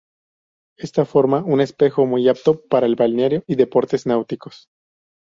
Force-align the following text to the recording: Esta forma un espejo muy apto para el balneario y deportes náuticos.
Esta 0.79 1.05
forma 1.05 1.43
un 1.43 1.61
espejo 1.61 2.07
muy 2.07 2.27
apto 2.27 2.65
para 2.65 2.87
el 2.87 2.95
balneario 2.95 3.43
y 3.45 3.53
deportes 3.53 4.07
náuticos. 4.07 4.65